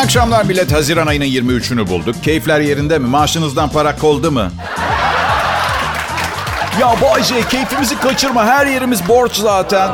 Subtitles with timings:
[0.00, 0.72] akşamlar millet.
[0.72, 2.24] Haziran ayının 23'ünü bulduk.
[2.24, 3.06] Keyifler yerinde mi?
[3.06, 4.48] Maaşınızdan para koldu mu?
[6.80, 8.44] Ya Bayce keyfimizi kaçırma.
[8.46, 9.90] Her yerimiz borç zaten.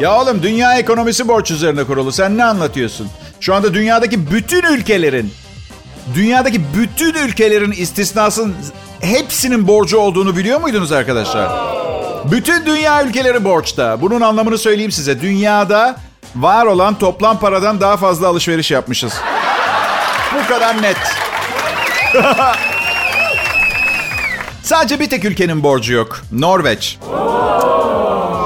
[0.00, 2.12] Ya oğlum dünya ekonomisi borç üzerine kurulu.
[2.12, 3.08] Sen ne anlatıyorsun?
[3.40, 5.32] Şu anda dünyadaki bütün ülkelerin
[6.14, 8.54] dünyadaki bütün ülkelerin istisnasın
[9.00, 11.50] hepsinin borcu olduğunu biliyor muydunuz arkadaşlar?
[12.30, 14.00] Bütün dünya ülkeleri borçta.
[14.00, 15.20] Bunun anlamını söyleyeyim size.
[15.20, 15.96] Dünyada
[16.36, 19.14] var olan toplam paradan daha fazla alışveriş yapmışız.
[20.34, 20.96] Bu kadar net.
[24.62, 26.20] Sadece bir tek ülkenin borcu yok.
[26.32, 26.98] Norveç.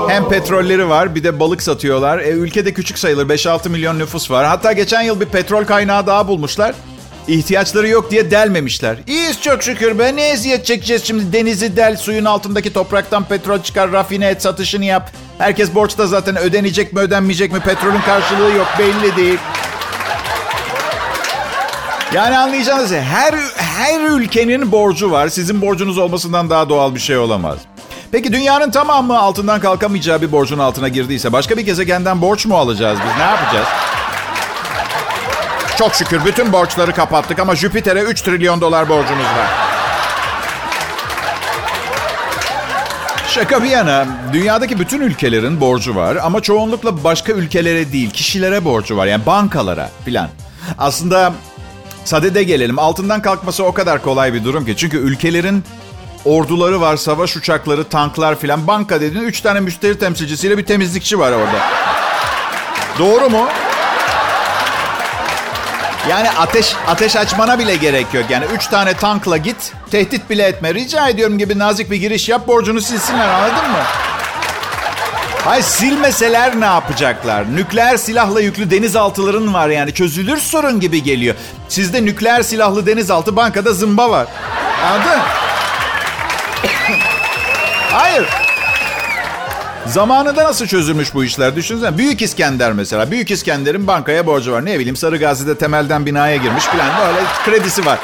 [0.08, 2.18] Hem petrolleri var bir de balık satıyorlar.
[2.18, 4.46] E, ülkede küçük sayılır 5-6 milyon nüfus var.
[4.46, 6.74] Hatta geçen yıl bir petrol kaynağı daha bulmuşlar.
[7.28, 8.96] İhtiyaçları yok diye delmemişler.
[9.06, 10.16] İyiyiz çok şükür be.
[10.16, 11.32] Ne eziyet çekeceğiz şimdi?
[11.32, 15.10] Denizi del, suyun altındaki topraktan petrol çıkar, rafine et, satışını yap.
[15.40, 17.60] Herkes borçta zaten ödenecek mi ödenmeyecek mi?
[17.60, 19.38] Petrolün karşılığı yok belli değil.
[22.12, 25.28] Yani anlayacağınız her her ülkenin borcu var.
[25.28, 27.58] Sizin borcunuz olmasından daha doğal bir şey olamaz.
[28.12, 32.98] Peki dünyanın tamamı altından kalkamayacağı bir borcun altına girdiyse başka bir gezegenden borç mu alacağız
[33.08, 33.16] biz?
[33.16, 33.68] Ne yapacağız?
[35.78, 39.69] Çok şükür bütün borçları kapattık ama Jüpiter'e 3 trilyon dolar borcumuz var.
[43.34, 48.96] Şaka bir yana, dünyadaki bütün ülkelerin borcu var ama çoğunlukla başka ülkelere değil, kişilere borcu
[48.96, 49.06] var.
[49.06, 50.28] Yani bankalara filan.
[50.78, 51.32] Aslında
[52.04, 54.76] sadede gelelim, altından kalkması o kadar kolay bir durum ki.
[54.76, 55.64] Çünkü ülkelerin
[56.24, 58.66] orduları var, savaş uçakları, tanklar filan.
[58.66, 61.60] Banka dediğin 3 tane müşteri temsilcisiyle bir temizlikçi var orada.
[62.98, 63.48] Doğru mu?
[66.08, 68.24] Yani ateş ateş açmana bile gerek yok.
[68.30, 70.74] Yani üç tane tankla git, tehdit bile etme.
[70.74, 73.82] Rica ediyorum gibi nazik bir giriş yap, borcunu silsinler anladın mı?
[75.44, 77.56] Hayır silmeseler ne yapacaklar?
[77.56, 81.34] Nükleer silahla yüklü denizaltıların var yani çözülür sorun gibi geliyor.
[81.68, 84.26] Sizde nükleer silahlı denizaltı bankada zımba var.
[84.84, 85.20] Anladın?
[87.92, 88.28] Hayır.
[89.90, 91.98] Zamanında nasıl çözülmüş bu işler düşünsene.
[91.98, 93.10] Büyük İskender mesela.
[93.10, 94.64] Büyük İskender'in bankaya borcu var.
[94.64, 96.86] Ne bileyim Sarı Gazi'de temelden binaya girmiş falan.
[97.00, 97.98] Böyle kredisi var.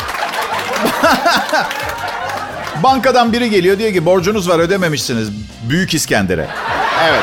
[2.82, 5.28] Bankadan biri geliyor diyor ki borcunuz var ödememişsiniz.
[5.69, 6.48] Büyük İskender'e.
[7.04, 7.22] Evet.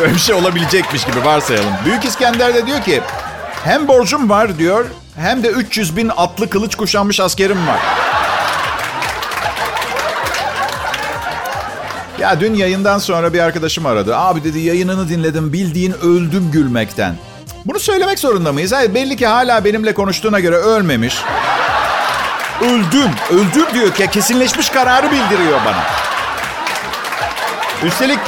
[0.00, 1.72] Böyle bir şey olabilecekmiş gibi varsayalım.
[1.84, 3.00] Büyük İskender de diyor ki
[3.64, 4.86] hem borcum var diyor
[5.16, 7.78] hem de 300 bin atlı kılıç kuşanmış askerim var.
[12.20, 14.16] Ya dün yayından sonra bir arkadaşım aradı.
[14.16, 17.14] Abi dedi yayınını dinledim bildiğin öldüm gülmekten.
[17.64, 18.72] Bunu söylemek zorunda mıyız?
[18.72, 21.16] Hayır belli ki hala benimle konuştuğuna göre ölmemiş.
[22.60, 25.84] Öldüm, öldüm diyor ki kesinleşmiş kararı bildiriyor bana.
[27.84, 28.18] Üstelik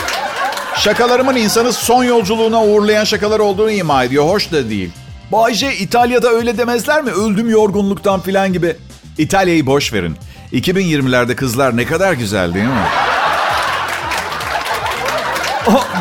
[0.76, 4.24] şakalarımın insanı son yolculuğuna uğurlayan şakalar olduğunu ima ediyor.
[4.24, 4.90] Hoş da değil.
[5.32, 7.10] Bayce İtalya'da öyle demezler mi?
[7.10, 8.76] Öldüm yorgunluktan filan gibi.
[9.18, 10.16] İtalya'yı boş verin.
[10.52, 13.11] 2020'lerde kızlar ne kadar güzel değil mi?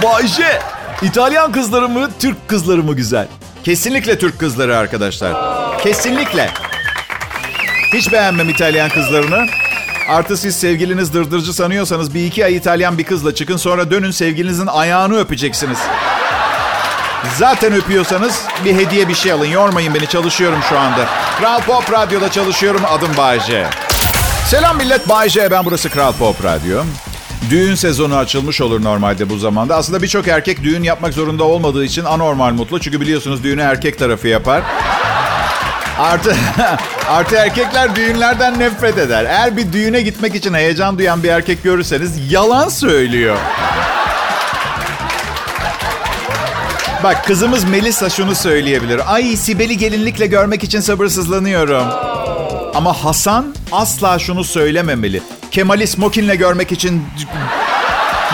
[0.03, 0.59] Bayce,
[1.01, 3.27] İtalyan kızları mı, Türk kızları mı güzel?
[3.63, 5.33] Kesinlikle Türk kızları arkadaşlar.
[5.83, 6.49] Kesinlikle.
[7.93, 9.45] Hiç beğenmem İtalyan kızlarını.
[10.09, 14.67] Artı siz sevgiliniz dırdırcı sanıyorsanız bir iki ay İtalyan bir kızla çıkın sonra dönün sevgilinizin
[14.67, 15.77] ayağını öpeceksiniz.
[17.37, 19.45] Zaten öpüyorsanız bir hediye bir şey alın.
[19.45, 21.05] Yormayın beni çalışıyorum şu anda.
[21.39, 23.67] Kral Pop Radyo'da çalışıyorum adım Bayce.
[24.47, 26.83] Selam millet Bayce ben burası Kral Pop Radyo.
[27.49, 29.75] Düğün sezonu açılmış olur normalde bu zamanda.
[29.75, 32.79] Aslında birçok erkek düğün yapmak zorunda olmadığı için anormal mutlu.
[32.79, 34.61] Çünkü biliyorsunuz düğünü erkek tarafı yapar.
[35.99, 36.35] Artı,
[37.09, 39.25] artı erkekler düğünlerden nefret eder.
[39.25, 43.37] Eğer bir düğüne gitmek için heyecan duyan bir erkek görürseniz yalan söylüyor.
[47.03, 49.13] Bak kızımız Melisa şunu söyleyebilir.
[49.13, 51.87] Ay Sibel'i gelinlikle görmek için sabırsızlanıyorum.
[52.75, 55.21] Ama Hasan asla şunu söylememeli.
[55.51, 57.03] Kemal'i smokinle görmek için...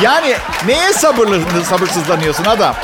[0.01, 0.35] Yani
[0.67, 2.75] neye sabırlı, sabırsızlanıyorsun adam?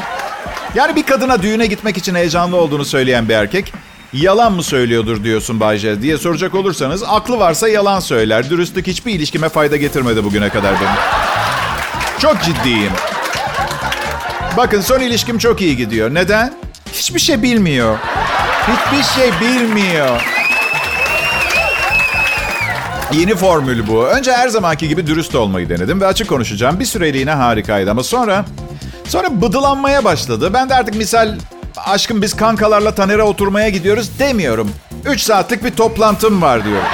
[0.75, 3.73] Yani bir kadına düğüne gitmek için heyecanlı olduğunu söyleyen bir erkek...
[4.13, 7.03] Yalan mı söylüyordur diyorsun Bayce diye soracak olursanız...
[7.03, 8.49] Aklı varsa yalan söyler.
[8.49, 10.95] Dürüstlük hiçbir ilişkime fayda getirmedi bugüne kadar benim.
[12.19, 12.91] Çok ciddiyim.
[14.57, 16.13] Bakın son ilişkim çok iyi gidiyor.
[16.13, 16.53] Neden?
[16.93, 17.97] Hiçbir şey bilmiyor.
[18.67, 20.32] Hiçbir şey bilmiyor.
[23.19, 24.07] Yeni formül bu.
[24.07, 26.79] Önce her zamanki gibi dürüst olmayı denedim ve açık konuşacağım.
[26.79, 28.45] Bir süreliğine harikaydı ama sonra
[29.07, 30.53] sonra bıdılanmaya başladı.
[30.53, 31.37] Ben de artık misal
[31.77, 34.71] aşkım biz kankalarla Taner'e oturmaya gidiyoruz demiyorum.
[35.05, 36.87] 3 saatlik bir toplantım var diyorum.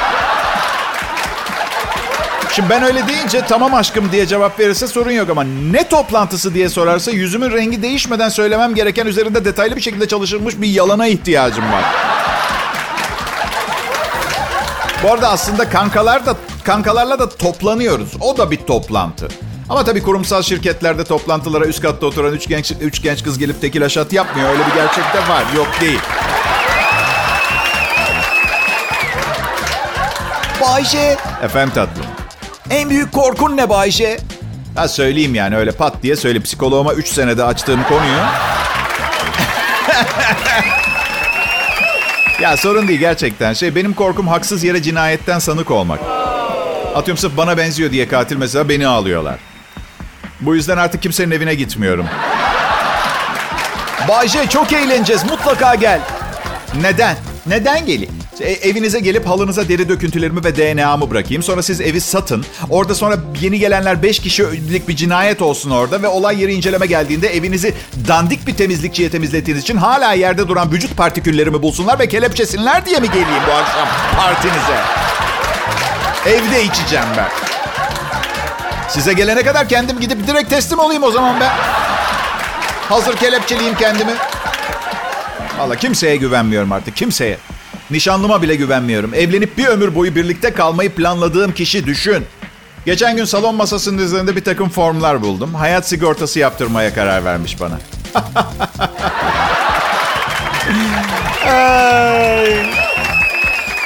[2.52, 6.70] Şimdi ben öyle deyince tamam aşkım diye cevap verirse sorun yok ama ne toplantısı diye
[6.70, 12.09] sorarsa yüzümün rengi değişmeden söylemem gereken üzerinde detaylı bir şekilde çalışılmış bir yalana ihtiyacım var.
[15.04, 18.10] Bu arada aslında kankalar da kankalarla da toplanıyoruz.
[18.22, 19.28] O da bir toplantı.
[19.70, 23.86] Ama tabii kurumsal şirketlerde toplantılara üst katta oturan üç genç, üç genç kız gelip tekil
[23.86, 24.50] aşat yapmıyor.
[24.50, 25.44] Öyle bir gerçek de var.
[25.56, 26.00] Yok değil.
[30.62, 31.18] Bayşe.
[31.44, 32.06] Efendim tatlım.
[32.70, 34.18] En büyük korkun ne Bayşe?
[34.76, 36.44] Ha söyleyeyim yani öyle pat diye söyleyeyim.
[36.44, 38.20] Psikoloğuma 3 senede açtığım konuyu.
[42.42, 43.54] ya sorun değil gerçekten.
[43.54, 46.00] Şey benim korkum haksız yere cinayetten sanık olmak.
[46.96, 49.36] Atıyorum sırf bana benziyor diye katil mesela beni ağlıyorlar.
[50.42, 52.06] Bu yüzden artık kimsenin evine gitmiyorum.
[54.08, 56.00] Bayce çok eğleneceğiz mutlaka gel.
[56.82, 57.18] Neden?
[57.46, 58.19] Neden geleyim?
[58.42, 61.44] E, evinize gelip halınıza deri döküntülerimi ve DNA'mı bırakayım.
[61.44, 62.46] Sonra siz evi satın.
[62.70, 66.02] Orada sonra yeni gelenler 5 kişilik bir cinayet olsun orada.
[66.02, 67.74] Ve olay yeri inceleme geldiğinde evinizi
[68.08, 73.08] dandik bir temizlikçiye temizlettiğiniz için hala yerde duran vücut partiküllerimi bulsunlar ve kelepçesinler diye mi
[73.08, 73.88] geleyim bu akşam
[74.18, 74.80] partinize?
[76.26, 77.30] Evde içeceğim ben.
[78.90, 81.52] Size gelene kadar kendim gidip direkt teslim olayım o zaman ben.
[82.90, 84.12] Hazır kelepçeliyim kendimi.
[85.60, 87.38] Valla kimseye güvenmiyorum artık kimseye.
[87.92, 89.14] Nişanlıma bile güvenmiyorum.
[89.14, 92.26] Evlenip bir ömür boyu birlikte kalmayı planladığım kişi düşün.
[92.86, 95.54] Geçen gün salon masasının üzerinde bir takım formlar buldum.
[95.54, 97.80] Hayat sigortası yaptırmaya karar vermiş bana.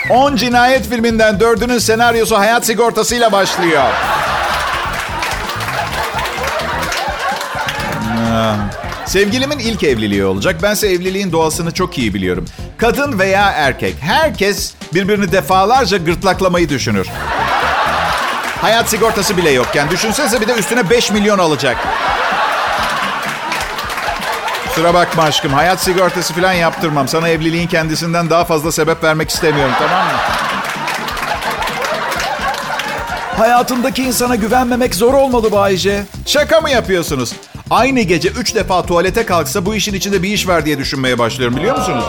[0.10, 3.84] 10 cinayet filminden dördünün senaryosu hayat sigortasıyla başlıyor.
[9.06, 10.64] Sevgilimin ilk evliliği olacak.
[10.64, 12.46] Bense evliliğin doğasını çok iyi biliyorum.
[12.84, 17.08] Kadın veya erkek, herkes birbirini defalarca gırtlaklamayı düşünür.
[18.62, 21.78] Hayat sigortası bile yokken düşünsenize bir de üstüne 5 milyon alacak.
[24.68, 25.54] Kusura bakma aşkım.
[25.54, 27.08] Hayat sigortası falan yaptırmam.
[27.08, 30.12] Sana evliliğin kendisinden daha fazla sebep vermek istemiyorum tamam mı?
[33.38, 36.04] Hayatındaki insana güvenmemek zor olmalı Bayce.
[36.26, 37.34] Şaka mı yapıyorsunuz?
[37.70, 41.58] Aynı gece üç defa tuvalete kalksa bu işin içinde bir iş var diye düşünmeye başlıyorum
[41.58, 42.06] biliyor musunuz?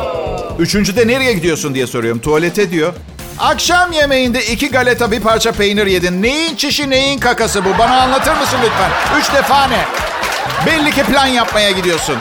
[0.58, 2.20] Üçüncüde nereye gidiyorsun diye soruyorum.
[2.20, 2.92] Tuvalete diyor.
[3.38, 6.22] Akşam yemeğinde iki galeta bir parça peynir yedin.
[6.22, 7.68] Neyin çişi neyin kakası bu?
[7.78, 9.18] Bana anlatır mısın lütfen?
[9.20, 9.84] Üç defa ne?
[10.66, 12.16] Belli ki plan yapmaya gidiyorsun.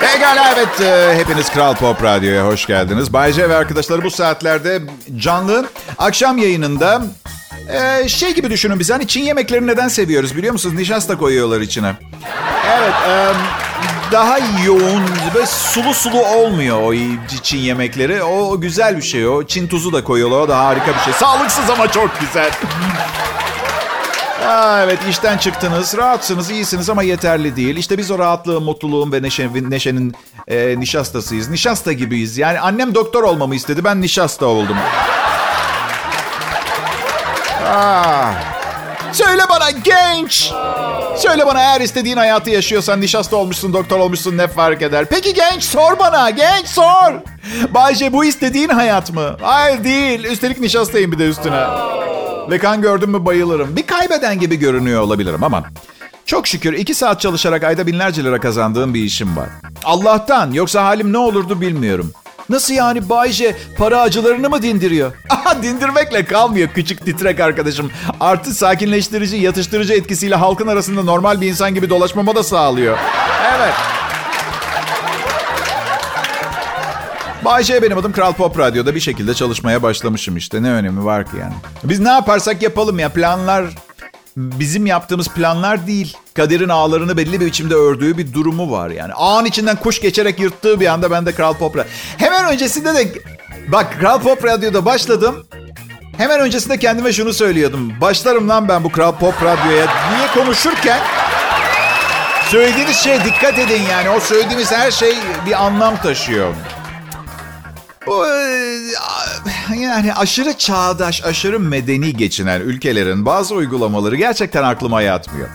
[0.00, 3.12] Pekala evet e, hepiniz Kral Pop Radyo'ya hoş geldiniz.
[3.12, 4.82] Bayce ve arkadaşları bu saatlerde
[5.18, 5.66] canlı
[5.98, 7.02] akşam yayınında
[7.68, 10.74] ee, şey gibi düşünün biz hani Çin yemeklerini neden seviyoruz biliyor musunuz?
[10.74, 11.94] Nişasta koyuyorlar içine.
[12.78, 13.32] Evet e,
[14.12, 15.02] daha yoğun
[15.34, 16.94] ve sulu sulu olmuyor o
[17.42, 18.22] Çin yemekleri.
[18.22, 19.46] O güzel bir şey o.
[19.46, 21.12] Çin tuzu da koyuyorlar o da harika bir şey.
[21.12, 22.50] Sağlıksız ama çok güzel.
[24.46, 27.76] Aa, evet işten çıktınız, rahatsınız, iyisiniz ama yeterli değil.
[27.76, 30.14] İşte biz o rahatlığın, mutluluğun ve neşenin, neşenin
[30.48, 31.48] e, nişastasıyız.
[31.48, 32.38] Nişasta gibiyiz.
[32.38, 34.76] Yani annem doktor olmamı istedi, ben nişasta oldum.
[37.66, 38.32] Ah.
[39.12, 40.52] Söyle bana genç.
[41.16, 45.04] Söyle bana eğer istediğin hayatı yaşıyorsan nişasta olmuşsun, doktor olmuşsun ne fark eder?
[45.10, 47.12] Peki genç sor bana, genç sor.
[47.74, 49.36] Bayce bu istediğin hayat mı?
[49.40, 50.24] Hayır değil.
[50.24, 51.64] Üstelik nişastayım bir de üstüne.
[52.50, 53.76] Ve kan gördüm mü bayılırım.
[53.76, 55.62] Bir kaybeden gibi görünüyor olabilirim ama
[56.26, 59.48] çok şükür iki saat çalışarak ayda binlerce lira kazandığım bir işim var.
[59.84, 62.12] Allah'tan yoksa halim ne olurdu bilmiyorum.
[62.48, 65.12] Nasıl yani Bayce para acılarını mı dindiriyor?
[65.30, 67.90] Aha dindirmekle kalmıyor küçük titrek arkadaşım.
[68.20, 72.98] Artı sakinleştirici, yatıştırıcı etkisiyle halkın arasında normal bir insan gibi dolaşmama da sağlıyor.
[73.56, 73.74] Evet.
[77.44, 80.62] Bayce benim adım Kral Pop Radyo'da bir şekilde çalışmaya başlamışım işte.
[80.62, 81.54] Ne önemi var ki yani?
[81.84, 83.64] Biz ne yaparsak yapalım ya planlar
[84.36, 86.16] bizim yaptığımız planlar değil.
[86.34, 89.12] Kaderin ağlarını belli bir biçimde ördüğü bir durumu var yani.
[89.12, 91.90] Ağın içinden kuş geçerek yırttığı bir anda ben de Kral Pop Radyo.
[92.18, 93.08] Hemen öncesinde de
[93.68, 95.46] bak Kral Pop Radyo'da başladım.
[96.16, 97.92] Hemen öncesinde kendime şunu söylüyordum.
[98.00, 101.00] Başlarım lan ben bu Kral Pop Radyo'ya diye konuşurken
[102.48, 104.10] söylediğiniz şeye dikkat edin yani.
[104.10, 105.14] O söylediğimiz her şey
[105.46, 106.54] bir anlam taşıyor.
[108.06, 108.26] Bu
[109.76, 115.48] yani aşırı çağdaş, aşırı medeni geçinen ülkelerin bazı uygulamaları gerçekten aklıma yatmıyor.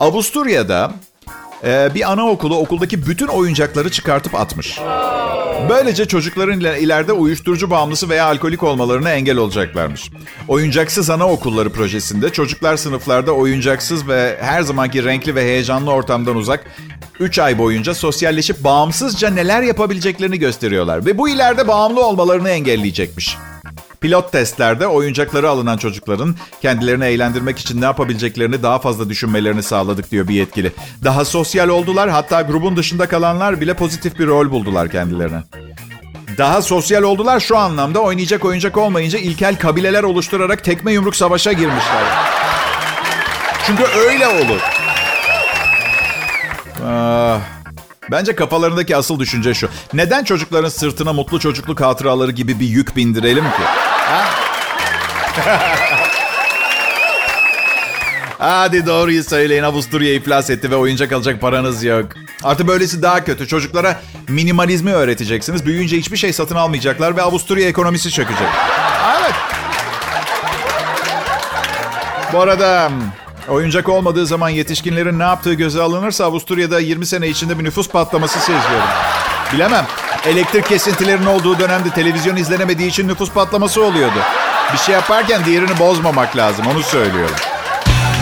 [0.00, 0.92] Avusturya'da
[1.64, 4.78] e, bir anaokulu okuldaki bütün oyuncakları çıkartıp atmış.
[5.68, 10.10] Böylece çocukların ileride uyuşturucu bağımlısı veya alkolik olmalarına engel olacaklarmış.
[10.48, 16.64] Oyuncaksız anaokulları projesinde çocuklar sınıflarda oyuncaksız ve her zamanki renkli ve heyecanlı ortamdan uzak
[17.22, 21.06] 3 ay boyunca sosyalleşip bağımsızca neler yapabileceklerini gösteriyorlar.
[21.06, 23.36] Ve bu ileride bağımlı olmalarını engelleyecekmiş.
[24.00, 30.28] Pilot testlerde oyuncakları alınan çocukların kendilerini eğlendirmek için ne yapabileceklerini daha fazla düşünmelerini sağladık diyor
[30.28, 30.72] bir yetkili.
[31.04, 35.42] Daha sosyal oldular hatta grubun dışında kalanlar bile pozitif bir rol buldular kendilerine.
[36.38, 42.02] Daha sosyal oldular şu anlamda oynayacak oyuncak olmayınca ilkel kabileler oluşturarak tekme yumruk savaşa girmişler.
[43.66, 44.71] Çünkü öyle olur.
[46.84, 47.40] Ah,
[48.10, 49.68] bence kafalarındaki asıl düşünce şu.
[49.94, 53.62] Neden çocukların sırtına mutlu çocukluk hatıraları gibi bir yük bindirelim ki?
[54.06, 54.24] Ha?
[58.38, 59.62] Hadi doğruyu söyleyin.
[59.62, 62.06] Avusturya iflas etti ve oyuncak alacak paranız yok.
[62.42, 63.46] Artık böylesi daha kötü.
[63.48, 65.66] Çocuklara minimalizmi öğreteceksiniz.
[65.66, 68.48] Büyüyünce hiçbir şey satın almayacaklar ve Avusturya ekonomisi çökecek.
[69.20, 69.34] Evet.
[72.32, 72.90] Bu arada
[73.48, 78.38] oyuncak olmadığı zaman yetişkinlerin ne yaptığı göze alınırsa Avusturya'da 20 sene içinde bir nüfus patlaması
[78.38, 78.88] seziyorum.
[79.52, 79.86] Bilemem.
[80.26, 84.18] Elektrik kesintilerinin olduğu dönemde televizyon izlenemediği için nüfus patlaması oluyordu.
[84.72, 87.36] Bir şey yaparken diğerini bozmamak lazım onu söylüyorum.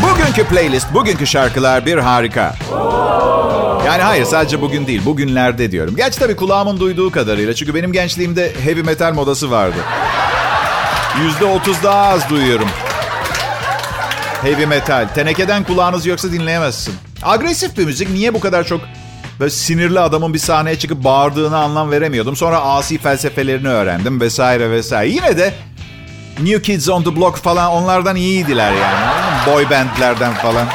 [0.02, 2.54] Bugünkü playlist, bugünkü şarkılar bir harika.
[3.86, 5.96] Yani hayır sadece bugün değil, bugünlerde diyorum.
[5.96, 7.54] Gerçi tabii kulağımın duyduğu kadarıyla.
[7.54, 9.76] Çünkü benim gençliğimde heavy metal modası vardı.
[11.22, 12.68] Yüzde otuz daha az duyuyorum.
[14.42, 15.08] Heavy metal.
[15.14, 16.94] Tenekeden kulağınız yoksa dinleyemezsin.
[17.22, 18.10] Agresif bir müzik.
[18.10, 18.80] Niye bu kadar çok
[19.40, 22.36] böyle sinirli adamın bir sahneye çıkıp bağırdığını anlam veremiyordum.
[22.36, 25.10] Sonra asi felsefelerini öğrendim vesaire vesaire.
[25.10, 25.54] Yine de
[26.38, 29.46] New Kids on the Block falan onlardan iyiydiler yani.
[29.46, 30.66] Boy bandlerden falan.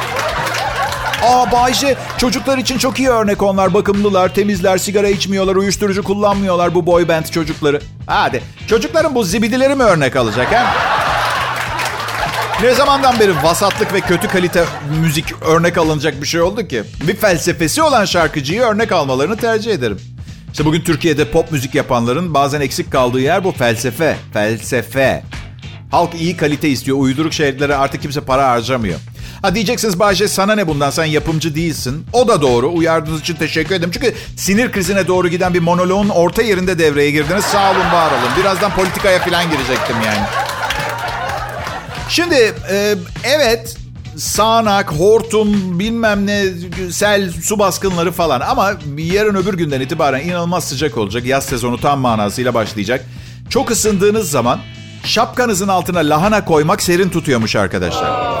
[1.22, 3.74] Aa Bayce çocuklar için çok iyi örnek onlar.
[3.74, 7.80] Bakımlılar, temizler, sigara içmiyorlar, uyuşturucu kullanmıyorlar bu boy band çocukları.
[8.06, 10.66] Hadi çocukların bu zibidileri mi örnek alacak ha?
[12.62, 14.64] Ne zamandan beri vasatlık ve kötü kalite
[15.00, 16.82] müzik örnek alınacak bir şey oldu ki?
[17.08, 20.00] Bir felsefesi olan şarkıcıyı örnek almalarını tercih ederim.
[20.52, 24.16] İşte bugün Türkiye'de pop müzik yapanların bazen eksik kaldığı yer bu felsefe.
[24.32, 25.22] Felsefe.
[25.90, 26.98] Halk iyi kalite istiyor.
[26.98, 28.98] Uyduruk şeylere artık kimse para harcamıyor.
[29.42, 32.06] Ha diyeceksiniz Bahçe sana ne bundan sen yapımcı değilsin.
[32.12, 32.72] O da doğru.
[32.72, 33.90] Uyardığınız için teşekkür ederim.
[33.90, 37.44] Çünkü sinir krizine doğru giden bir monoloğun orta yerinde devreye girdiniz.
[37.44, 38.30] Sağ olun var olun.
[38.40, 40.45] Birazdan politikaya falan girecektim yani.
[42.08, 42.94] Şimdi e,
[43.24, 43.76] evet
[44.16, 46.44] sağanak, hortum, bilmem ne,
[46.90, 48.40] sel, su baskınları falan.
[48.40, 51.24] Ama yarın öbür günden itibaren inanılmaz sıcak olacak.
[51.26, 53.04] Yaz sezonu tam manasıyla başlayacak.
[53.50, 54.60] Çok ısındığınız zaman
[55.04, 58.36] şapkanızın altına lahana koymak serin tutuyormuş arkadaşlar.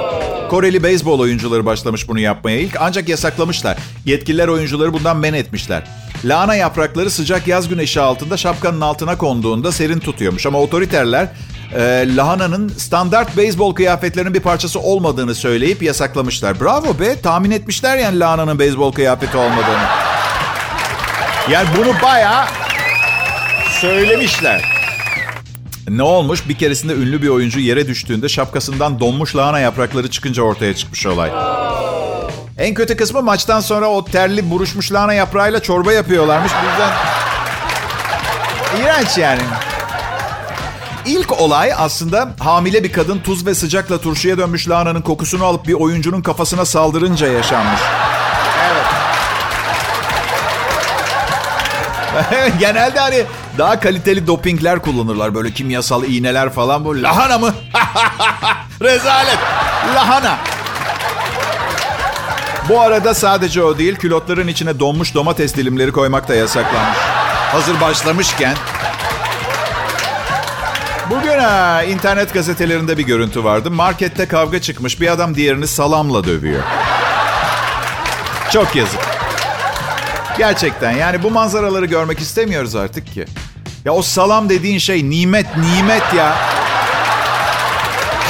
[0.50, 3.78] Koreli beyzbol oyuncuları başlamış bunu yapmaya ilk ancak yasaklamışlar.
[4.04, 5.82] Yetkililer oyuncuları bundan men etmişler.
[6.24, 10.46] Lahana yaprakları sıcak yaz güneşi altında şapkanın altına konduğunda serin tutuyormuş.
[10.46, 11.28] Ama otoriterler
[11.74, 16.60] e, lahananın standart beyzbol kıyafetlerinin bir parçası olmadığını söyleyip yasaklamışlar.
[16.60, 19.86] Bravo be tahmin etmişler yani lahananın beyzbol kıyafeti olmadığını.
[21.50, 22.44] Yani bunu bayağı
[23.80, 24.76] söylemişler.
[25.88, 26.48] Ne olmuş?
[26.48, 31.30] Bir keresinde ünlü bir oyuncu yere düştüğünde şapkasından donmuş lahana yaprakları çıkınca ortaya çıkmış olay.
[32.58, 36.52] En kötü kısmı maçtan sonra o terli buruşmuş lahana yaprağıyla çorba yapıyorlarmış.
[36.62, 36.90] Bu yüzden
[39.18, 39.42] yani.
[41.06, 45.72] İlk olay aslında hamile bir kadın tuz ve sıcakla turşuya dönmüş lahananın kokusunu alıp bir
[45.72, 47.80] oyuncunun kafasına saldırınca yaşanmış.
[48.72, 48.84] Evet.
[52.60, 53.24] Genelde hani
[53.58, 55.34] daha kaliteli dopingler kullanırlar.
[55.34, 56.84] Böyle kimyasal iğneler falan.
[56.84, 57.54] Bu lahana mı?
[58.82, 59.38] Rezalet.
[59.94, 60.38] Lahana.
[62.68, 66.98] Bu arada sadece o değil, külotların içine donmuş domates dilimleri koymak da yasaklanmış.
[67.52, 68.56] Hazır başlamışken.
[71.10, 73.70] Bugün ha, internet gazetelerinde bir görüntü vardı.
[73.70, 75.00] Markette kavga çıkmış.
[75.00, 76.62] Bir adam diğerini salamla dövüyor.
[78.52, 79.00] Çok yazık.
[80.38, 83.24] Gerçekten yani bu manzaraları görmek istemiyoruz artık ki.
[83.84, 86.36] Ya o salam dediğin şey nimet nimet ya.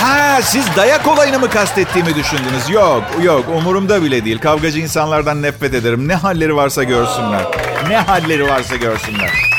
[0.03, 2.71] Ha siz dayak olayını mı kastettiğimi düşündünüz?
[2.71, 4.39] Yok yok umurumda bile değil.
[4.39, 6.09] Kavgacı insanlardan nefret ederim.
[6.09, 7.43] Ne halleri varsa görsünler.
[7.89, 9.56] Ne halleri varsa görsünler.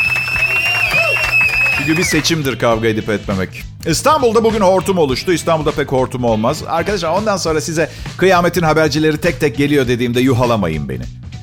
[1.87, 3.63] Çünkü bir seçimdir kavga edip etmemek.
[3.85, 5.33] İstanbul'da bugün hortum oluştu.
[5.33, 6.63] İstanbul'da pek hortum olmaz.
[6.67, 11.01] Arkadaşlar ondan sonra size kıyametin habercileri tek tek geliyor dediğimde yuhalamayın beni.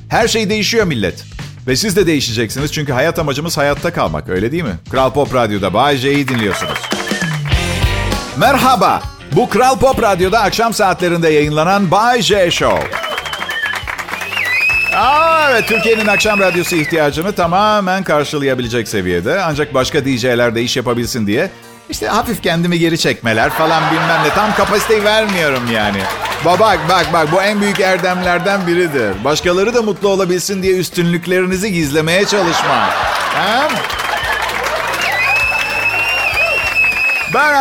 [0.09, 1.23] Her şey değişiyor millet.
[1.67, 4.75] Ve siz de değişeceksiniz çünkü hayat amacımız hayatta kalmak öyle değil mi?
[4.91, 6.79] Kral Pop Radyo'da Bay J'yi dinliyorsunuz.
[8.37, 9.01] Merhaba.
[9.31, 13.04] Bu Kral Pop Radyo'da akşam saatlerinde yayınlanan Bay J Show.
[14.95, 19.41] Aa, evet Türkiye'nin akşam radyosu ihtiyacını tamamen karşılayabilecek seviyede.
[19.43, 21.49] Ancak başka DJ'ler de iş yapabilsin diye
[21.89, 24.29] işte hafif kendimi geri çekmeler falan bilmem ne.
[24.29, 25.97] Tam kapasiteyi vermiyorum yani.
[26.45, 29.23] Bak bak bak bu en büyük erdemlerden biridir.
[29.23, 32.91] Başkaları da mutlu olabilsin diye üstünlüklerinizi gizlemeye çalışmak.
[33.33, 33.67] Ha?
[37.33, 37.55] Ben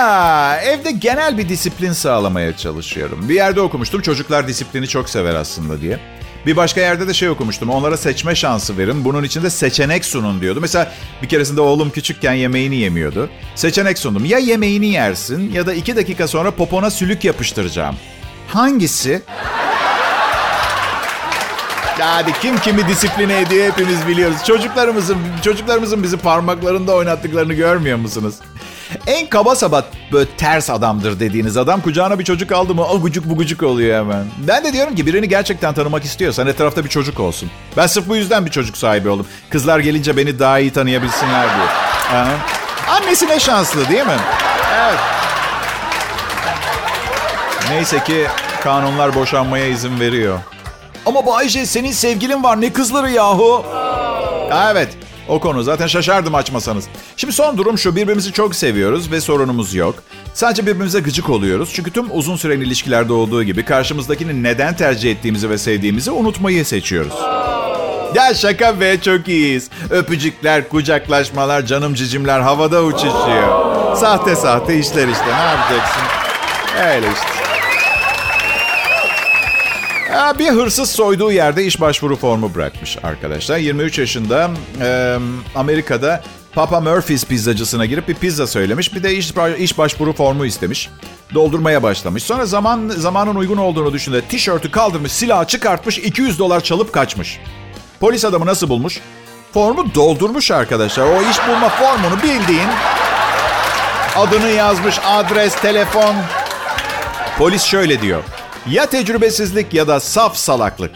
[0.65, 3.29] evde genel bir disiplin sağlamaya çalışıyorum.
[3.29, 5.99] Bir yerde okumuştum çocuklar disiplini çok sever aslında diye.
[6.47, 7.71] Bir başka yerde de şey okumuştum.
[7.71, 9.05] Onlara seçme şansı verin.
[9.05, 10.61] Bunun için de seçenek sunun diyordu.
[10.61, 13.31] Mesela bir keresinde oğlum küçükken yemeğini yemiyordu.
[13.55, 14.25] Seçenek sundum.
[14.25, 17.97] Ya yemeğini yersin ya da iki dakika sonra popona sülük yapıştıracağım.
[18.49, 19.23] Hangisi?
[21.99, 24.37] Hadi kim kimi disipline ediyor hepimiz biliyoruz.
[24.47, 28.35] Çocuklarımızın çocuklarımızın bizi parmaklarında oynattıklarını görmüyor musunuz?
[29.07, 33.25] En kaba sabat böyle ters adamdır dediğiniz adam kucağına bir çocuk aldı mı o gucuk
[33.25, 34.25] bu gucuk oluyor hemen.
[34.49, 37.51] Ben de diyorum ki birini gerçekten tanımak istiyorsan etrafta bir çocuk olsun.
[37.77, 39.27] Ben sırf bu yüzden bir çocuk sahibi oldum.
[39.51, 41.67] Kızlar gelince beni daha iyi tanıyabilsinler diye.
[42.21, 42.33] Aha.
[42.89, 44.17] Annesi ne şanslı değil mi?
[44.75, 44.99] Evet.
[47.71, 48.27] Neyse ki
[48.63, 50.39] kanunlar boşanmaya izin veriyor.
[51.07, 53.65] Ama Bayce senin sevgilin var ne kızları yahu?
[54.71, 54.89] Evet
[55.29, 56.85] o konu zaten şaşardım açmasanız.
[57.17, 59.95] Şimdi son durum şu birbirimizi çok seviyoruz ve sorunumuz yok.
[60.35, 61.71] Sadece birbirimize gıcık oluyoruz.
[61.75, 67.15] Çünkü tüm uzun süren ilişkilerde olduğu gibi karşımızdakini neden tercih ettiğimizi ve sevdiğimizi unutmayı seçiyoruz.
[68.15, 69.71] Ya şaka be çok iyiyiz.
[69.91, 73.97] Öpücükler, kucaklaşmalar, canım cicimler havada uçuşuyor.
[73.97, 76.03] Sahte sahte işler işte ne yapacaksın?
[76.87, 77.44] Öyle işte.
[80.15, 83.59] Ya bir hırsız soyduğu yerde iş başvuru formu bırakmış arkadaşlar.
[83.59, 84.51] 23 yaşında
[85.55, 88.95] Amerika'da Papa Murphy's pizzacısına girip bir pizza söylemiş.
[88.95, 90.91] Bir de iş, iş başvuru formu istemiş.
[91.35, 92.23] Doldurmaya başlamış.
[92.23, 94.23] Sonra zaman zamanın uygun olduğunu düşündü.
[94.29, 97.41] Tişörtü kaldırmış, silahı çıkartmış, 200 dolar çalıp kaçmış.
[98.01, 99.01] Polis adamı nasıl bulmuş?
[99.55, 101.07] Formu doldurmuş arkadaşlar.
[101.07, 102.69] O iş bulma formunu bildiğin
[104.17, 106.15] adını yazmış, adres, telefon.
[107.39, 108.23] Polis şöyle diyor.
[108.71, 110.91] Ya tecrübesizlik ya da saf salaklık.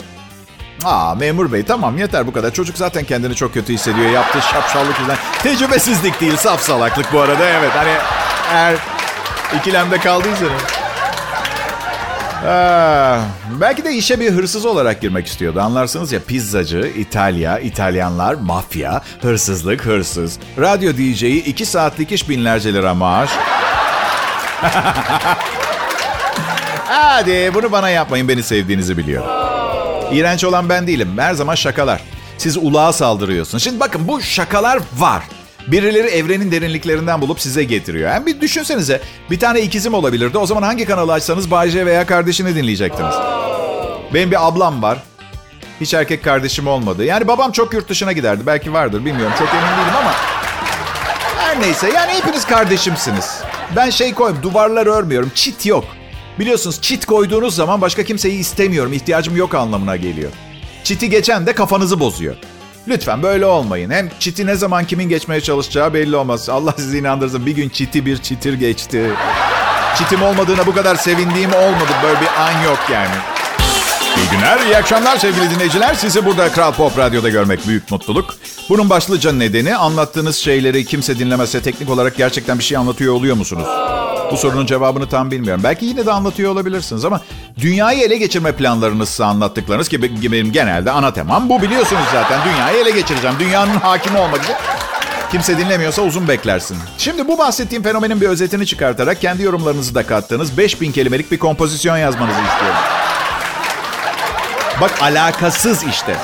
[0.84, 2.52] Aa memur bey tamam yeter bu kadar.
[2.52, 4.10] Çocuk zaten kendini çok kötü hissediyor.
[4.10, 5.18] Yaptığı şapşallık yüzünden.
[5.42, 7.70] Tecrübesizlik değil saf salaklık bu arada evet.
[7.74, 7.92] Hani
[8.52, 8.76] eğer
[9.60, 10.62] ikilemde kaldıysanız.
[12.46, 13.18] Aa,
[13.60, 15.60] belki de işe bir hırsız olarak girmek istiyordu.
[15.60, 20.38] Anlarsınız ya pizzacı, İtalya, İtalyanlar, mafya, hırsızlık, hırsız.
[20.58, 23.30] Radyo DJ'yi iki saatlik iş binlerce lira maaş.
[26.88, 29.30] Hadi bunu bana yapmayın beni sevdiğinizi biliyorum.
[30.12, 31.18] İğrenç olan ben değilim.
[31.18, 32.00] Her zaman şakalar.
[32.38, 33.64] Siz ulağa saldırıyorsunuz.
[33.64, 35.22] Şimdi bakın bu şakalar var.
[35.66, 38.10] Birileri evrenin derinliklerinden bulup size getiriyor.
[38.10, 40.38] Yani bir düşünsenize bir tane ikizim olabilirdi.
[40.38, 43.14] O zaman hangi kanalı açsanız Bay veya kardeşini dinleyecektiniz.
[44.14, 44.98] Benim bir ablam var.
[45.80, 47.04] Hiç erkek kardeşim olmadı.
[47.04, 48.46] Yani babam çok yurt dışına giderdi.
[48.46, 49.34] Belki vardır bilmiyorum.
[49.38, 50.12] Çok emin değilim ama.
[51.38, 53.40] Her neyse yani hepiniz kardeşimsiniz.
[53.76, 55.30] Ben şey koyayım duvarlar örmüyorum.
[55.34, 55.84] Çit yok.
[56.38, 60.30] Biliyorsunuz çit koyduğunuz zaman başka kimseyi istemiyorum, ihtiyacım yok anlamına geliyor.
[60.84, 62.36] Çiti geçen de kafanızı bozuyor.
[62.88, 63.90] Lütfen böyle olmayın.
[63.90, 66.48] Hem çiti ne zaman kimin geçmeye çalışacağı belli olmaz.
[66.48, 67.46] Allah sizi inandırsın.
[67.46, 69.10] Bir gün çiti bir çitir geçti.
[69.98, 71.90] Çitim olmadığına bu kadar sevindiğim olmadı.
[72.02, 73.14] Böyle bir an yok yani.
[74.16, 75.94] İyi günler, iyi akşamlar sevgili dinleyiciler.
[75.94, 78.34] Sizi burada Kral Pop Radyo'da görmek büyük mutluluk.
[78.68, 83.66] Bunun başlıca nedeni anlattığınız şeyleri kimse dinlemezse teknik olarak gerçekten bir şey anlatıyor oluyor musunuz?
[84.32, 85.60] Bu sorunun cevabını tam bilmiyorum.
[85.64, 87.20] Belki yine de anlatıyor olabilirsiniz ama
[87.60, 92.40] dünyayı ele geçirme planlarınızsa anlattıklarınız ki benim genelde ana temam bu biliyorsunuz zaten.
[92.44, 93.36] Dünyayı ele geçireceğim.
[93.40, 94.54] Dünyanın hakimi olmak için
[95.30, 96.76] Kimse dinlemiyorsa uzun beklersin.
[96.98, 101.96] Şimdi bu bahsettiğim fenomenin bir özetini çıkartarak kendi yorumlarınızı da kattığınız 5000 kelimelik bir kompozisyon
[101.96, 102.78] yazmanızı istiyorum.
[104.80, 106.16] Bak alakasız işte.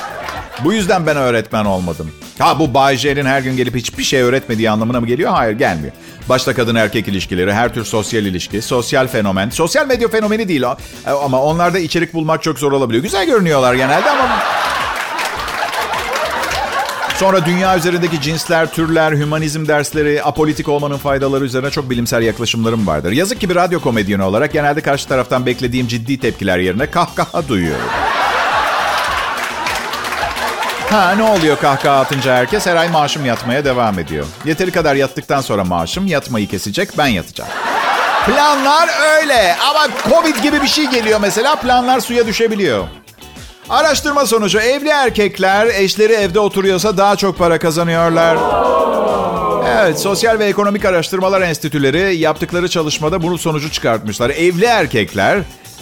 [0.63, 2.11] Bu yüzden ben öğretmen olmadım.
[2.39, 5.31] Ha bu Bay J'nin her gün gelip hiçbir şey öğretmediği anlamına mı geliyor?
[5.31, 5.93] Hayır gelmiyor.
[6.29, 9.49] Başta kadın erkek ilişkileri, her tür sosyal ilişki, sosyal fenomen.
[9.49, 10.77] Sosyal medya fenomeni değil o.
[11.07, 13.03] E, ama onlarda içerik bulmak çok zor olabiliyor.
[13.03, 14.39] Güzel görünüyorlar genelde ama...
[17.17, 23.11] Sonra dünya üzerindeki cinsler, türler, hümanizm dersleri, apolitik olmanın faydaları üzerine çok bilimsel yaklaşımlarım vardır.
[23.11, 27.85] Yazık ki bir radyo komedyeni olarak genelde karşı taraftan beklediğim ciddi tepkiler yerine kahkaha duyuyorum.
[30.95, 34.25] Ha ne oluyor kahkaha atınca herkes her ay maaşım yatmaya devam ediyor.
[34.45, 37.49] Yeteri kadar yattıktan sonra maaşım yatmayı kesecek ben yatacağım.
[38.25, 42.87] Planlar öyle ama Covid gibi bir şey geliyor mesela planlar suya düşebiliyor.
[43.69, 48.37] Araştırma sonucu evli erkekler eşleri evde oturuyorsa daha çok para kazanıyorlar.
[49.77, 54.29] Evet, Sosyal ve Ekonomik Araştırmalar Enstitüleri yaptıkları çalışmada bunu sonucu çıkartmışlar.
[54.29, 55.39] Evli erkekler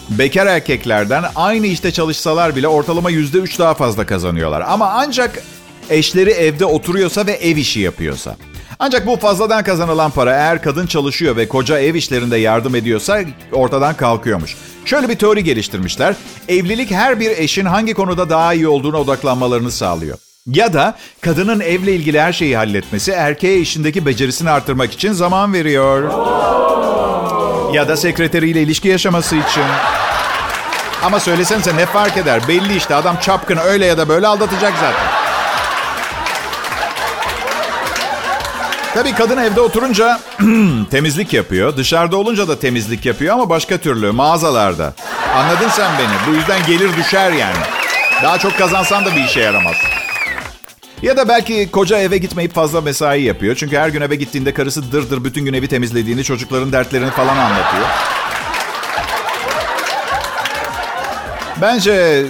[0.09, 4.61] bekar erkeklerden aynı işte çalışsalar bile ortalama yüzde üç daha fazla kazanıyorlar.
[4.61, 5.43] Ama ancak
[5.89, 8.35] eşleri evde oturuyorsa ve ev işi yapıyorsa.
[8.79, 13.19] Ancak bu fazladan kazanılan para eğer kadın çalışıyor ve koca ev işlerinde yardım ediyorsa
[13.51, 14.55] ortadan kalkıyormuş.
[14.85, 16.15] Şöyle bir teori geliştirmişler.
[16.47, 20.17] Evlilik her bir eşin hangi konuda daha iyi olduğuna odaklanmalarını sağlıyor.
[20.47, 26.11] Ya da kadının evle ilgili her şeyi halletmesi erkeğe işindeki becerisini artırmak için zaman veriyor.
[27.73, 29.63] Ya da sekreteriyle ilişki yaşaması için.
[31.03, 32.47] Ama söylesenize ne fark eder?
[32.47, 35.05] Belli işte adam çapkın öyle ya da böyle aldatacak zaten.
[38.93, 40.19] Tabii kadın evde oturunca
[40.91, 41.77] temizlik yapıyor.
[41.77, 44.93] Dışarıda olunca da temizlik yapıyor ama başka türlü mağazalarda.
[45.35, 46.31] Anladın sen beni.
[46.33, 47.57] Bu yüzden gelir düşer yani.
[48.23, 49.75] Daha çok kazansan da bir işe yaramaz.
[51.03, 53.55] Ya da belki koca eve gitmeyip fazla mesai yapıyor.
[53.55, 57.37] Çünkü her gün eve gittiğinde karısı dırdır dır bütün gün evi temizlediğini, çocukların dertlerini falan
[57.37, 57.85] anlatıyor.
[61.61, 62.25] Bence e,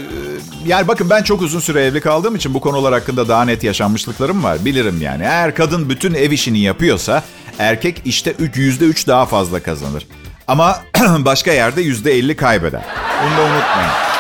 [0.66, 4.44] yani bakın ben çok uzun süre evli kaldığım için bu konular hakkında daha net yaşanmışlıklarım
[4.44, 4.66] var.
[4.66, 5.24] Bilirim yani.
[5.24, 7.24] Eğer kadın bütün ev işini yapıyorsa
[7.60, 10.08] erkek işte yüzde üç daha fazla kazanır.
[10.48, 10.82] Ama
[11.18, 12.82] başka yerde yüzde elli kaybeder.
[13.24, 14.13] Bunu da unutmayın.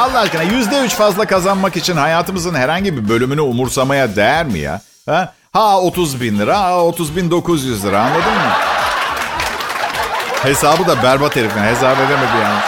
[0.00, 4.80] Allah aşkına yüzde üç fazla kazanmak için hayatımızın herhangi bir bölümünü umursamaya değer mi ya?
[5.06, 8.52] Ha, ha 30 bin lira, ha 30 bin 900 lira anladın mı?
[10.42, 12.60] Hesabı da berbat herifin hesap edemedi yani.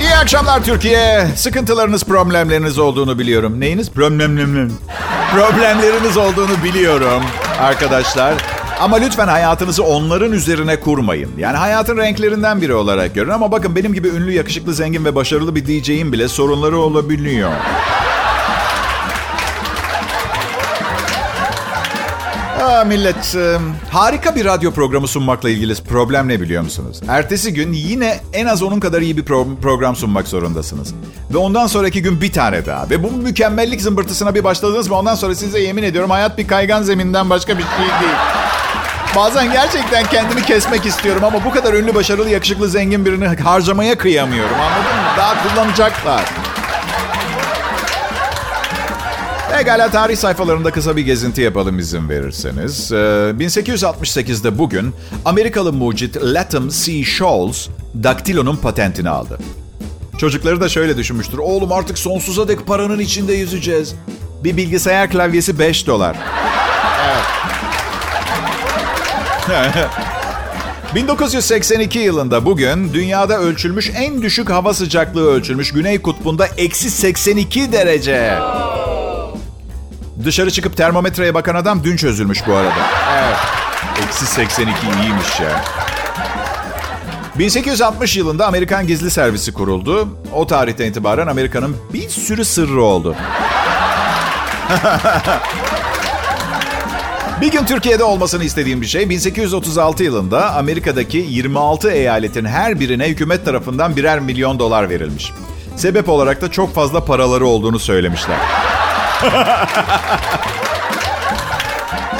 [0.00, 1.26] İyi akşamlar Türkiye.
[1.36, 3.60] Sıkıntılarınız, problemleriniz olduğunu biliyorum.
[3.60, 3.90] Neyiniz?
[3.90, 4.78] Problemlerim.
[5.34, 7.22] Problemleriniz olduğunu biliyorum
[7.60, 8.34] arkadaşlar.
[8.80, 11.30] Ama lütfen hayatınızı onların üzerine kurmayın.
[11.38, 13.30] Yani hayatın renklerinden biri olarak görün.
[13.30, 17.50] Ama bakın benim gibi ünlü, yakışıklı, zengin ve başarılı bir DJ'in bile sorunları olabiliyor.
[22.62, 23.56] Aa, millet, e,
[23.90, 27.00] harika bir radyo programı sunmakla ilgili problem ne biliyor musunuz?
[27.08, 30.94] Ertesi gün yine en az onun kadar iyi bir pro- program sunmak zorundasınız.
[31.34, 32.90] Ve ondan sonraki gün bir tane daha.
[32.90, 36.82] Ve bu mükemmellik zımbırtısına bir başladınız mı ondan sonra size yemin ediyorum hayat bir kaygan
[36.82, 38.14] zeminden başka bir şey değil.
[39.16, 44.56] Bazen gerçekten kendimi kesmek istiyorum ama bu kadar ünlü, başarılı, yakışıklı, zengin birini harcamaya kıyamıyorum.
[44.60, 45.08] Anladın mı?
[45.16, 46.24] Daha kullanacaklar.
[49.60, 52.92] Egala tarih sayfalarında kısa bir gezinti yapalım izin verirseniz.
[52.92, 54.94] Ee, 1868'de bugün
[55.24, 57.04] Amerikalı mucit Latham C.
[57.04, 57.68] Scholes
[58.02, 59.38] daktilonun patentini aldı.
[60.18, 61.38] Çocukları da şöyle düşünmüştür.
[61.38, 63.94] Oğlum artık sonsuza dek paranın içinde yüzeceğiz.
[64.44, 66.16] Bir bilgisayar klavyesi 5 dolar.
[69.74, 69.88] Evet.
[70.94, 75.72] 1982 yılında bugün dünyada ölçülmüş en düşük hava sıcaklığı ölçülmüş.
[75.72, 78.38] Güney kutbunda eksi 82 derece.
[80.24, 82.74] Dışarı çıkıp termometreye bakan adam dün çözülmüş bu arada.
[83.12, 83.36] Evet.
[84.04, 85.64] Eksi 82 iyiymiş ya.
[87.38, 90.08] 1860 yılında Amerikan Gizli Servisi kuruldu.
[90.34, 93.16] O tarihten itibaren Amerika'nın bir sürü sırrı oldu.
[97.40, 103.44] bir gün Türkiye'de olmasını istediğim bir şey 1836 yılında Amerika'daki 26 eyaletin her birine hükümet
[103.44, 105.32] tarafından birer milyon dolar verilmiş.
[105.76, 108.36] Sebep olarak da çok fazla paraları olduğunu söylemişler.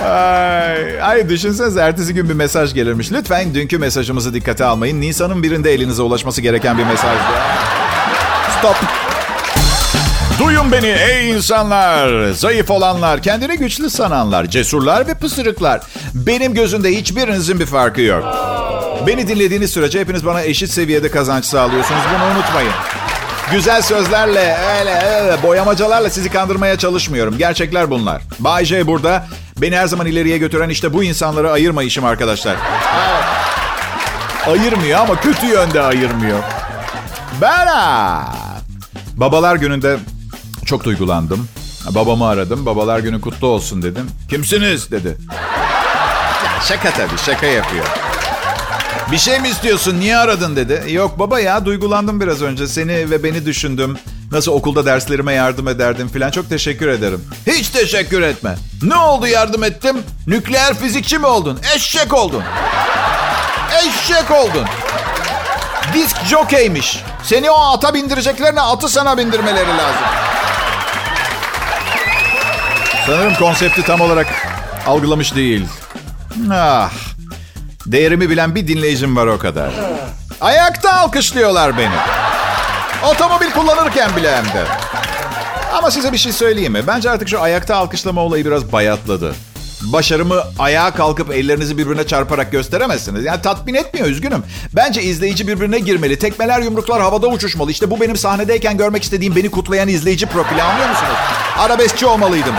[0.04, 3.12] ay, ay düşünsenize ertesi gün bir mesaj gelirmiş.
[3.12, 5.00] Lütfen dünkü mesajımızı dikkate almayın.
[5.00, 7.22] Nisan'ın birinde elinize ulaşması gereken bir mesajdı.
[8.59, 9.08] Stop.
[10.38, 12.31] Duyun beni ey insanlar.
[12.31, 15.81] Zayıf olanlar, kendini güçlü sananlar, cesurlar ve pısırıklar.
[16.14, 18.24] Benim gözümde hiçbirinizin bir farkı yok.
[19.07, 22.01] Beni dinlediğiniz sürece hepiniz bana eşit seviyede kazanç sağlıyorsunuz.
[22.14, 22.72] Bunu unutmayın.
[23.53, 27.38] Güzel sözlerle, öyle, öyle boyamacalarla sizi kandırmaya çalışmıyorum.
[27.38, 28.22] Gerçekler bunlar.
[28.38, 29.27] Bay J burada.
[29.59, 32.57] Beni her zaman ileriye götüren işte bu insanları ayırma işim arkadaşlar.
[34.46, 36.38] Ayırmıyor ama kötü yönde ayırmıyor.
[37.40, 38.24] Bana.
[39.16, 39.96] Babalar gününde
[40.68, 41.48] çok duygulandım.
[41.90, 42.66] Babamı aradım.
[42.66, 44.11] Babalar günü kutlu olsun dedim.
[44.31, 45.16] Kimsiniz dedi.
[46.44, 47.85] Ya şaka tabii şaka yapıyor.
[49.12, 50.00] Bir şey mi istiyorsun?
[50.00, 50.92] Niye aradın dedi.
[50.92, 52.68] Yok baba ya duygulandım biraz önce.
[52.68, 53.98] Seni ve beni düşündüm.
[54.33, 56.31] Nasıl okulda derslerime yardım ederdim filan.
[56.31, 57.24] Çok teşekkür ederim.
[57.46, 58.57] Hiç teşekkür etme.
[58.83, 59.96] Ne oldu yardım ettim?
[60.26, 61.59] Nükleer fizikçi mi oldun?
[61.76, 62.42] Eşek oldun.
[63.78, 64.64] Eşek oldun.
[65.94, 67.02] Disk jokeymiş.
[67.22, 70.28] Seni o ata bindireceklerine atı sana bindirmeleri lazım.
[73.09, 74.27] Sanırım konsepti tam olarak
[74.87, 75.66] algılamış değil.
[76.53, 76.90] Ah.
[77.87, 79.71] Değerimi bilen bir dinleyicim var o kadar.
[80.40, 81.94] Ayakta alkışlıyorlar beni.
[83.12, 84.64] Otomobil kullanırken bile hem de.
[85.75, 86.87] Ama size bir şey söyleyeyim mi?
[86.87, 89.35] Bence artık şu ayakta alkışlama olayı biraz bayatladı.
[89.83, 93.25] Başarımı ayağa kalkıp ellerinizi birbirine çarparak gösteremezsiniz.
[93.25, 94.42] Yani tatmin etmiyor üzgünüm.
[94.77, 96.18] Bence izleyici birbirine girmeli.
[96.18, 97.71] Tekmeler yumruklar havada uçuşmalı.
[97.71, 101.16] İşte bu benim sahnedeyken görmek istediğim beni kutlayan izleyici profili anlıyor musunuz?
[101.59, 102.55] Arabeskçi olmalıydım.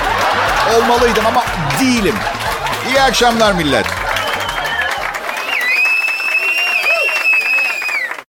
[0.78, 1.44] Olmalıydım ama
[1.80, 2.16] değilim.
[2.90, 3.86] İyi akşamlar millet.